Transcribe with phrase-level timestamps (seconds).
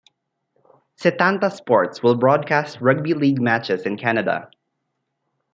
[0.99, 4.49] Setanta Sports will broadcast rugby league matches in Canada.